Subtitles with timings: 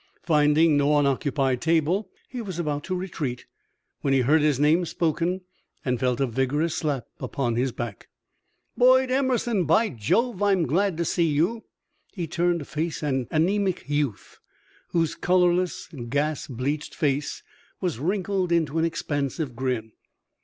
[0.23, 3.45] Finding no unoccupied table, he was about to retreat
[3.99, 5.41] when he heard his name spoken
[5.85, 8.07] and felt a vigorous slap upon the back.
[8.75, 9.65] "Boyd Emerson!
[9.65, 11.65] By Jove, I'm glad to see you!"
[12.13, 14.39] He turned to face an anaemic youth
[14.87, 17.43] whose colorless, gas bleached face
[17.79, 19.91] was wrinkled into an expansive grin.